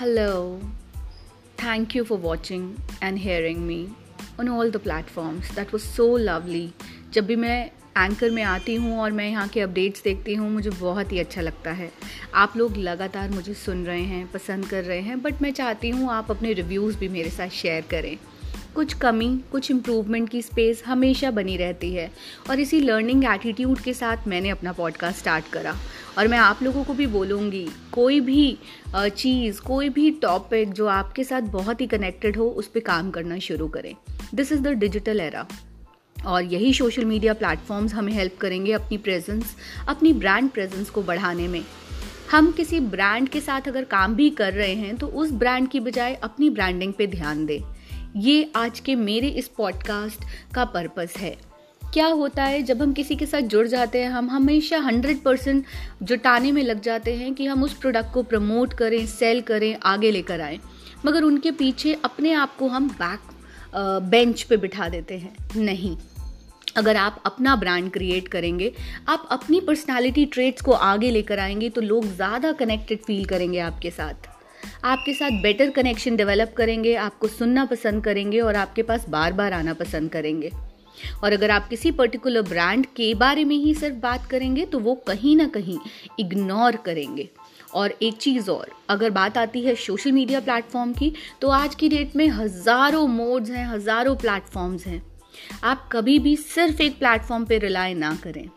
[0.00, 0.58] Hello.
[1.58, 3.90] Thank you for watching and hearing me
[4.38, 5.50] on all the platforms.
[5.56, 6.62] That was so lovely.
[7.14, 7.58] जब भी मैं
[7.98, 11.40] anchor में आती हूँ और मैं यहाँ के अपडेट्स देखती हूँ, मुझे बहुत ही अच्छा
[11.40, 11.90] लगता है
[12.34, 16.10] आप लोग लगातार मुझे सुन रहे हैं, पसंद कर रहे हैं बट मैं चाहती हूँ
[16.12, 18.16] आप अपने रिव्यूज़ भी मेरे साथ शेयर करें
[18.74, 22.10] कुछ कमी, कुछ इम्प्रूवमेंट की स्पेस हमेशा बनी रहती है।
[22.50, 25.74] और इसी लर्निंग एटीट्यूड के साथ मैंने अपना पॉडकास्ट स्टार्ट करा।
[26.18, 28.58] और मैं आप लोगों को भी बोलूँगी, कोई भी
[28.96, 33.38] चीज़, कोई भी टॉपिक जो आपके साथ बहुत ही कनेक्टेड हो, उस पर काम करना
[33.38, 33.94] शुरू करें।
[34.34, 35.46] This is the digital era
[36.26, 39.54] और यही सोशल मीडिया प्लेटफॉर्म्स हमें हेल्प करेंगे अपनी प्रेजेंस
[39.88, 41.64] अपनी ब्रांड प्रेजेंस को बढ़ाने में।
[42.30, 45.80] हम किसी ब्रांड के साथ अगर काम भी कर रहे हैं तो उस ब्रांड की
[45.80, 47.60] बजाय अपनी ब्रांडिंग पे ध्यान दें।
[48.16, 50.24] ये आज के मेरे इस पॉडकास्ट
[50.54, 51.36] का पर्पस है।
[51.92, 55.64] क्या होता है, जब हम किसी के साथ जुड़ जाते हैं, हम हमेशा हंड्रेड परसेंट
[56.02, 60.10] जुटाने में लग जाते हैं कि हम उस प्रोडक्ट को प्रमोट करें सेल करें, आगे
[60.10, 60.58] लेकर आएँ।
[61.06, 63.20] मगर उनके पीछे अपने आप को हम बैक
[64.10, 65.96] बेंच पे बिठा देते हैं। नहीं।
[66.76, 68.72] अगर आप अपना ब्रांड क्रिएट करेंगे,
[69.08, 73.90] आप अपनी पर्सनालिटी ट्रेट्स को आगे लेकर आएँगे तो लोग ज़्यादा कनेक्टेड फील करेंगे आपके
[73.90, 74.29] साथ।
[74.84, 79.52] आपके साथ बेटर कनेक्शन डेवलप करेंगे, आपको सुनना पसंद करेंगे और आपके पास बार बार
[79.52, 80.50] आना पसंद करेंगे।
[81.22, 84.94] और अगर आप किसी पर्टिकुलर ब्रांड के बारे में ही सिर्फ़ बात करेंगे तो वो
[85.06, 85.78] कहीं ना कहीं
[86.20, 87.28] इग्नोर करेंगे।
[87.74, 91.88] और एक चीज़ और, अगर बात आती है सोशल मीडिया प्लेटफॉर्म की तो आज की
[91.88, 95.02] डेट में हज़ारों मोड्स हैं, हज़ारों प्लेटफॉर्म्स हैं।
[95.64, 98.48] आप कभी भी सिर्फ़ एक प्लेटफॉर्म पे रिलाय ना करें।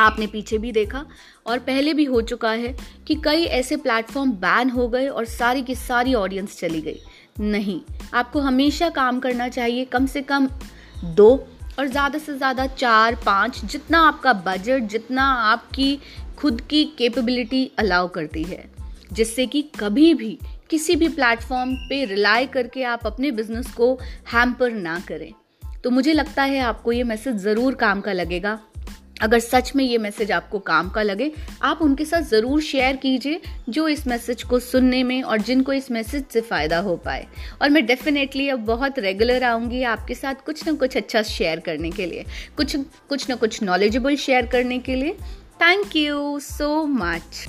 [0.00, 1.04] आपने पीछे भी देखा
[1.46, 2.74] और पहले भी हो चुका है
[3.06, 7.00] कि कई ऐसे प्लेटफॉर्म बैन हो गए और सारी की सारी ऑडियंस चली गई।
[7.40, 7.80] नहीं,
[8.14, 10.48] आपको हमेशा काम करना चाहिए कम से कम
[11.04, 11.28] दो
[11.78, 15.98] और ज़्यादा से ज़्यादा चार, पाँच, जितना आपका बजट जितना आपकी
[16.38, 18.64] खुद की कैपेबिलिटी अलाउ करती है।
[19.12, 20.38] जिससे कि कभी भी
[20.70, 23.92] किसी भी प्लेटफॉर्म पे रिलाई करके आप अपने बिज़नेस को
[24.32, 25.32] हैम्पर ना करें।
[25.84, 28.58] तो मुझे लगता है आपको ये मैसेज ज़रूर काम का लगेगा।
[29.22, 31.30] अगर सच में ये मैसेज आपको काम का लगे,
[31.62, 35.90] आप उनके साथ ज़रूर शेयर कीजिए जो इस मैसेज को सुनने में और जिनको इस
[35.90, 37.26] मैसेज से फ़ायदा हो पाए।
[37.62, 41.90] और मैं डेफिनेटली अब बहुत रेगुलर आऊँगी आपके साथ कुछ ना कुछ अच्छा शेयर करने
[41.90, 42.24] के लिए,
[42.56, 42.76] कुछ
[43.08, 45.16] कुछ ना कुछ नॉलेजेबल शेयर करने के लिए।
[45.62, 47.44] Thank you so much